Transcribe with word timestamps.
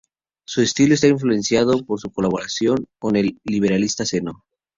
Su 0.47 0.63
estilo 0.63 0.95
está 0.95 1.05
influenciado 1.09 1.85
por 1.85 1.99
su 1.99 2.09
colaboración 2.09 2.87
con 2.97 3.15
el 3.17 3.39
libretista 3.43 4.03
Zeno. 4.03 4.43